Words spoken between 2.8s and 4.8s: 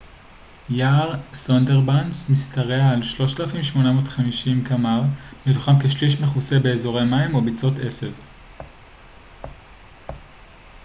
על 3,850